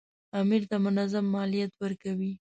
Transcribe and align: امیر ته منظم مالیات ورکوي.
امیر 0.39 0.63
ته 0.69 0.75
منظم 0.85 1.25
مالیات 1.35 1.73
ورکوي. 1.77 2.31